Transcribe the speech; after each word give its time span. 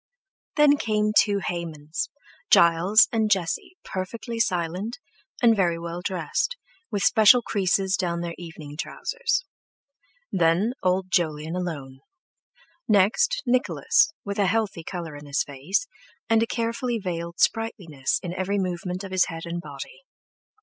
Then 0.55 0.77
came 0.77 1.11
two 1.15 1.41
Haymans—Giles 1.47 3.07
and 3.11 3.29
Jesse 3.29 3.77
perfectly 3.83 4.39
silent, 4.39 4.97
and 5.43 5.55
very 5.55 5.77
well 5.77 6.01
dressed, 6.01 6.57
with 6.89 7.03
special 7.03 7.43
creases 7.43 7.95
down 7.97 8.21
their 8.21 8.33
evening 8.35 8.77
trousers. 8.77 9.45
Then 10.31 10.73
old 10.81 11.11
Jolyon 11.11 11.55
alone. 11.55 11.99
Next, 12.87 13.43
Nicholas, 13.45 14.11
with 14.25 14.39
a 14.39 14.47
healthy 14.47 14.83
colour 14.83 15.15
in 15.15 15.27
his 15.27 15.43
face, 15.43 15.85
and 16.27 16.41
a 16.41 16.47
carefully 16.47 16.97
veiled 16.97 17.39
sprightliness 17.39 18.17
in 18.23 18.33
every 18.33 18.57
movement 18.57 19.03
of 19.03 19.11
his 19.11 19.25
head 19.25 19.45
and 19.45 19.61
body. 19.61 20.01